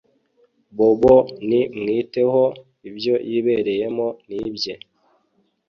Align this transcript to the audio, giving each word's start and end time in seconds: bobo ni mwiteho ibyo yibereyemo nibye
bobo 0.77 1.15
ni 1.47 1.61
mwiteho 1.79 2.43
ibyo 2.89 3.15
yibereyemo 3.29 4.07
nibye 4.27 4.73